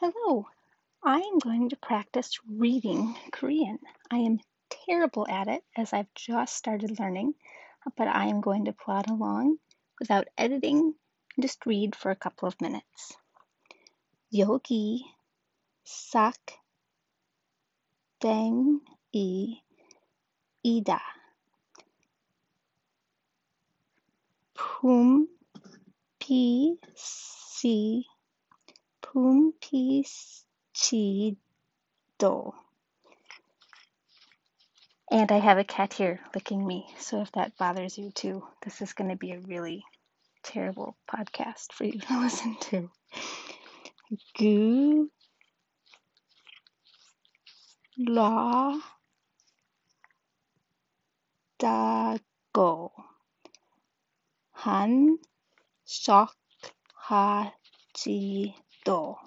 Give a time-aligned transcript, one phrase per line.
[0.00, 0.46] Hello,
[1.02, 3.78] I am going to practice reading Korean.
[4.10, 4.40] I am
[4.86, 7.34] terrible at it as I've just started learning,
[7.96, 9.58] but I am going to plod along
[9.98, 10.94] without editing
[11.36, 13.16] and just read for a couple of minutes.
[14.32, 15.04] 여기
[15.84, 16.36] 싹
[18.20, 19.62] 땡이
[20.62, 21.00] 이다.
[26.28, 28.04] 품피시
[29.15, 30.17] Pumpichido.
[35.11, 38.81] And I have a cat here licking me, so if that bothers you too, this
[38.81, 39.85] is going to be a really
[40.43, 42.89] terrible podcast for you to listen to.
[44.37, 45.09] Gu
[47.97, 48.79] la
[51.57, 52.17] Da.
[52.51, 52.91] Go.
[54.51, 55.19] han
[55.83, 56.37] sok
[56.93, 59.17] 하지 또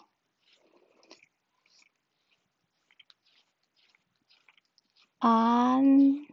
[5.18, 6.26] 아는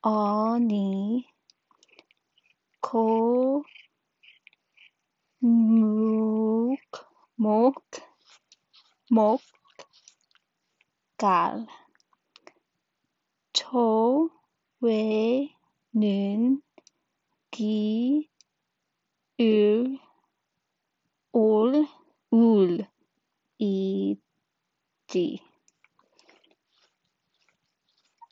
[0.00, 1.26] 어니
[2.80, 3.62] 고
[5.40, 6.78] 묵,
[7.36, 7.84] 목,
[9.10, 9.40] 목,
[11.16, 11.64] 갈,
[13.52, 14.32] 초외는
[17.52, 18.28] 기,
[19.40, 20.07] 을,
[25.08, 25.40] 이지.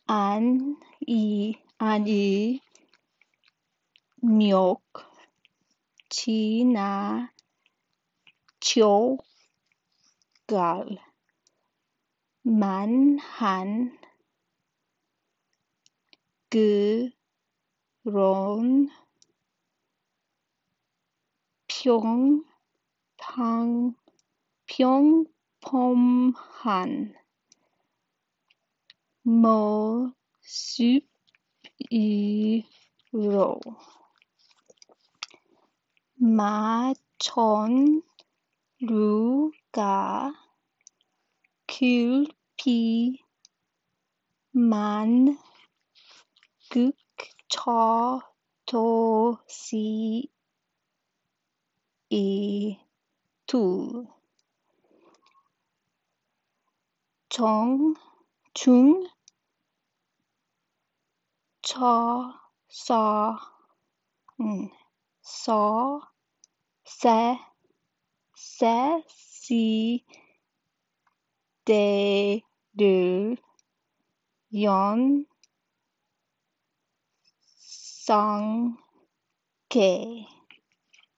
[0.06, 2.60] 안, 이, 아니,
[4.20, 4.76] 묘,
[6.10, 7.32] 지나,
[8.60, 9.24] 조갈,
[12.42, 13.98] 만 한,
[18.04, 18.90] 그런,
[21.68, 22.44] 평,
[23.16, 23.94] 방,
[24.66, 25.35] 평
[25.66, 27.12] 범한
[29.24, 30.12] 모습으로
[36.14, 37.52] 마천루가
[41.66, 42.36] 글피만
[49.08, 50.30] 극처도시
[52.08, 52.78] 이,
[53.46, 54.15] 둘,
[57.36, 57.92] 정,
[58.54, 59.06] 중,
[61.60, 62.32] 처,
[62.66, 63.36] 서,
[64.40, 64.70] 음,
[65.20, 66.00] 서,
[66.86, 67.38] 세,
[68.34, 70.06] 세, 시,
[71.66, 72.40] 대
[72.72, 73.36] 를,
[74.62, 75.26] 연,
[77.58, 78.78] 상,
[79.68, 80.24] 개,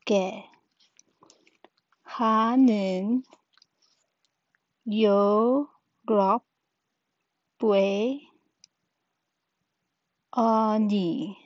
[0.04, 0.50] 개.
[2.02, 3.22] 하는
[4.90, 5.78] 유
[6.08, 6.41] 럽의
[10.30, 11.36] 아니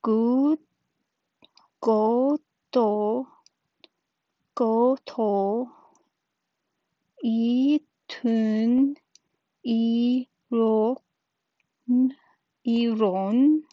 [0.00, 0.56] 굿
[1.78, 3.26] 고도
[4.54, 5.68] 고토
[7.22, 8.94] 이툰
[9.62, 10.96] 이론
[12.62, 13.66] 이론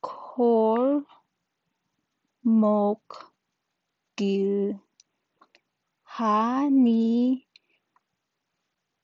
[0.00, 1.04] 콜,
[2.40, 3.02] 목,
[4.16, 4.78] 길,
[6.20, 7.46] 하니,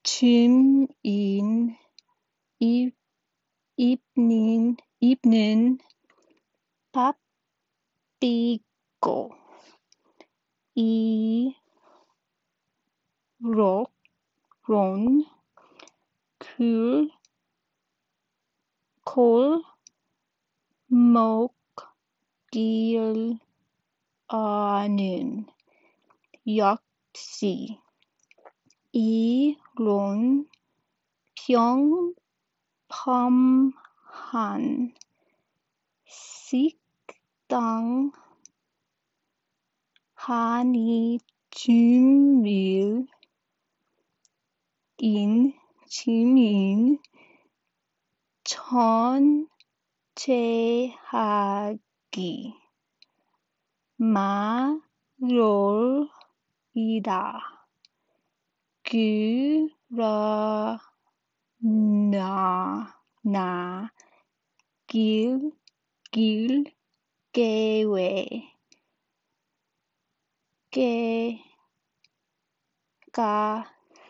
[0.03, 1.75] 줌인,
[2.59, 2.94] 입,
[3.78, 5.78] 입는, 입는,
[8.21, 9.31] 바삐고,
[10.75, 11.56] 이,
[13.38, 13.94] 록,
[14.66, 15.25] 론,
[16.38, 17.10] 쿨,
[19.04, 19.62] 콜,
[20.88, 21.78] 먹길
[24.28, 25.47] 아는
[26.47, 26.85] 역
[27.16, 27.81] 시.
[28.93, 30.47] 이론
[31.34, 32.12] 평범한
[36.04, 38.13] 식당
[40.13, 41.18] 하니
[41.51, 43.07] 주밀
[44.98, 45.54] 인
[45.89, 46.98] 지민
[48.45, 49.48] 천
[50.15, 51.80] 제하기.
[53.97, 56.10] 말롤
[56.78, 57.40] 이다
[58.82, 59.98] 그러나
[63.22, 63.90] 나
[64.86, 65.52] 길,
[66.12, 66.64] 길,
[67.32, 68.28] 계획,
[70.70, 71.42] 계,
[73.10, 73.64] 가,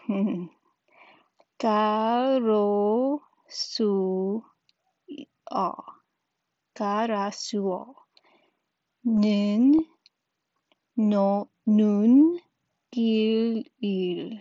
[1.58, 4.42] 가로, 수,
[5.52, 5.96] 어.
[6.76, 7.94] 가라수어
[9.02, 9.72] 는,
[10.94, 12.38] 노, 눈,
[12.90, 14.40] 길, 일.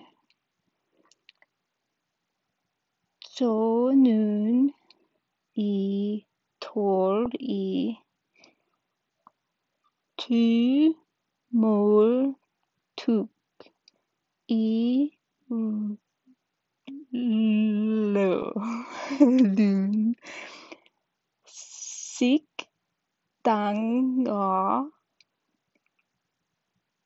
[3.19, 4.71] 조는,
[5.55, 6.25] 이,
[6.59, 7.97] 돌, 이.
[10.15, 10.95] 두,
[11.49, 12.35] 몰,
[12.95, 13.29] 툭.
[14.47, 15.11] 이,
[15.49, 15.97] 르,
[19.19, 20.15] 룬.
[21.45, 22.47] 식,
[23.43, 24.89] 땅어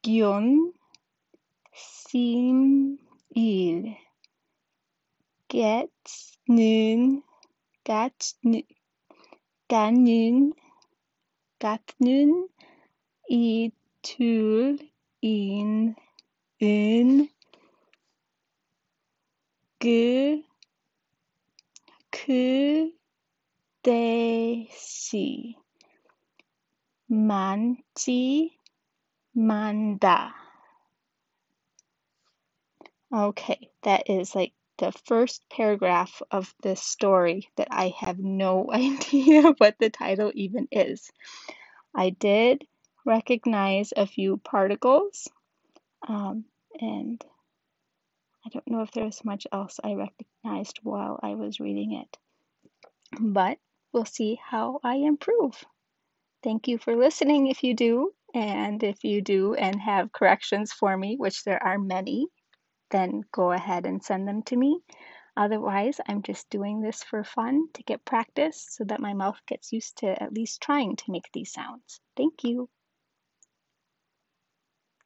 [0.04, 0.79] 균
[2.12, 3.96] 심일
[5.48, 7.22] 겟는
[7.84, 8.64] 갓는
[9.68, 10.54] 가는
[11.60, 12.50] 같는
[13.30, 14.80] 이툴
[15.22, 15.94] 인
[16.64, 17.30] 은,
[19.78, 20.42] 그,
[22.10, 22.92] 그,
[23.84, 25.56] 대시
[27.06, 28.58] 많지,
[29.32, 30.39] 많다.
[33.14, 39.54] Okay, that is like the first paragraph of this story that I have no idea
[39.58, 41.12] what the title even is.
[41.96, 42.66] I did
[43.06, 45.28] recognize a few particles,
[46.08, 46.46] um,
[46.80, 47.24] and
[48.46, 52.18] I don't know if there was much else I recognized while I was reading it,
[53.20, 53.58] but
[53.92, 55.66] we'll see how I improve.
[56.44, 58.14] Thank you for listening if you do.
[58.34, 62.28] And if you do and have corrections for me, which there are many,
[62.90, 64.80] then go ahead and send them to me.
[65.38, 69.72] Otherwise, I'm just doing this for fun to get practice so that my mouth gets
[69.72, 72.02] used to at least trying to make these sounds.
[72.18, 72.70] Thank you.